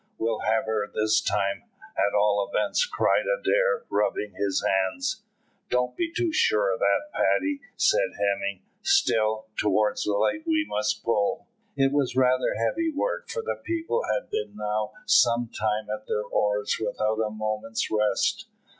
[0.17, 1.65] "We'll have her this time,
[1.95, 5.21] at all events," cried Adair, rubbing his hands.
[5.69, 11.03] "Don't be too sure of that, Paddy," said Hemming; "still, towards the light we must
[11.03, 11.45] pull."
[11.77, 16.23] It was rather heavy work, for the people had been now some time at their
[16.23, 18.47] oars without a moment's rest.